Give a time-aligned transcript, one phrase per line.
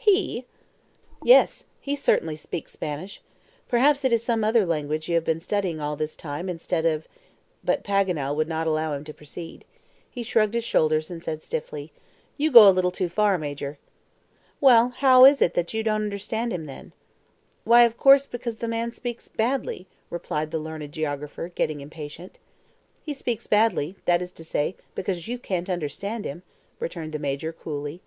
[0.00, 0.44] "He!"
[1.24, 3.20] "Yes, he certainly speaks Spanish.
[3.66, 7.08] Perhaps it is some other language you have been studying all this time instead of"
[7.64, 9.64] But Paganel would not allow him to proceed.
[10.08, 11.90] He shrugged his shoulders, and said stiffly,
[12.36, 13.76] "You go a little too far, Major."
[14.60, 16.92] "Well, how is it that you don't understand him then?"
[17.64, 22.38] "Why, of course, because the man speaks badly," replied the learned geographer, getting impatient.
[23.02, 26.44] "He speaks badly; that is to say, because you can't understand him,"
[26.78, 28.00] returned the Major coolly.